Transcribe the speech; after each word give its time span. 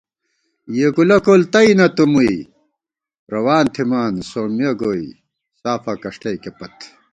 یېکولہ 0.75 1.17
کول 1.25 1.41
تئ 1.53 1.69
نہ 1.77 1.87
تُوم 1.95 2.09
مُوئی، 2.13 2.35
روان 3.33 3.65
تھِمان 3.73 4.13
سومِّہ 4.29 4.69
گوئے، 4.79 5.05
سافہ 5.61 5.91
اکݭٹئیکےپت 5.97 6.75